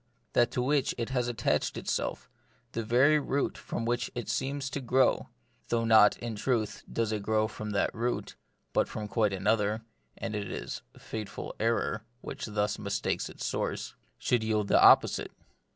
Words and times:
That 0.33 0.49
to 0.53 0.63
which 0.63 0.95
it 0.97 1.09
has 1.11 1.27
attached 1.27 1.77
itself, 1.77 2.27
the 2.71 2.81
very 2.81 3.19
root 3.19 3.55
from 3.55 3.85
which 3.85 4.09
it 4.15 4.29
seems 4.29 4.67
to 4.71 4.81
grow 4.81 5.29
(though 5.69 5.85
not, 5.85 6.17
in 6.17 6.35
truth, 6.35 6.81
does 6.91 7.11
it 7.11 7.21
grow 7.21 7.47
from 7.47 7.69
that 7.73 7.93
root, 7.93 8.35
but 8.73 8.89
from 8.89 9.07
quite 9.07 9.31
another, 9.31 9.83
and 10.17 10.33
it 10.33 10.49
is 10.49 10.81
a 10.95 10.99
fatal 10.99 10.99
The 10.99 10.99
Mystery 11.01 11.21
of 11.21 11.23
Pain. 11.23 11.51
S3 11.51 11.55
error 11.83 12.05
which 12.21 12.45
thus 12.47 12.79
mistakes 12.79 13.29
its 13.29 13.45
source,) 13.45 13.93
should 14.17 14.43
yield 14.43 14.69
the 14.69 14.81
opposite. 14.81 15.31